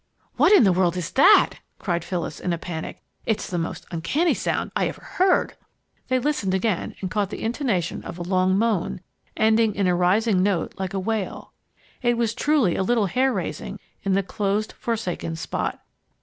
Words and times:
"What 0.35 0.51
in 0.51 0.63
the 0.63 0.73
world 0.73 0.97
is 0.97 1.11
that?" 1.11 1.57
cried 1.77 2.03
Phyllis, 2.03 2.39
in 2.39 2.53
a 2.53 2.57
panic. 2.57 3.03
"It's 3.27 3.47
the 3.47 3.59
most 3.59 3.85
uncanny 3.91 4.33
sound 4.33 4.71
I 4.75 4.87
ever 4.87 5.03
heard!" 5.03 5.53
They 6.07 6.17
listened 6.17 6.55
again 6.55 6.95
and 7.01 7.11
caught 7.11 7.29
the 7.29 7.43
intonation 7.43 8.03
of 8.03 8.17
a 8.17 8.23
long 8.23 8.57
moan, 8.57 9.01
ending 9.37 9.75
in 9.75 9.85
a 9.85 9.93
rising 9.93 10.41
note 10.41 10.73
like 10.79 10.95
a 10.95 10.99
wail. 10.99 11.53
It 12.01 12.17
was 12.17 12.33
truly 12.33 12.75
a 12.75 12.81
little 12.81 13.05
hair 13.05 13.31
raising 13.31 13.79
in 14.01 14.13
the 14.13 14.23
closed, 14.23 14.71
forsaken 14.71 15.35
spot. 15.35 15.81